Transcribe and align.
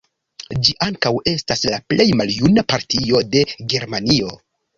Ĝi 0.67 0.71
ankaŭ 0.85 1.11
estas 1.31 1.61
la 1.73 1.79
plej 1.93 2.07
maljuna 2.23 2.65
partio 2.75 3.23
de 3.37 3.45
Germanio. 3.77 4.35